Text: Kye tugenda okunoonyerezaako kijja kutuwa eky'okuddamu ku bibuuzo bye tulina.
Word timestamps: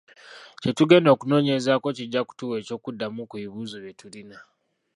Kye 0.61 0.71
tugenda 0.77 1.09
okunoonyerezaako 1.11 1.87
kijja 1.97 2.21
kutuwa 2.27 2.55
eky'okuddamu 2.59 3.21
ku 3.29 3.35
bibuuzo 3.41 3.77
bye 3.83 3.93
tulina. 3.99 4.37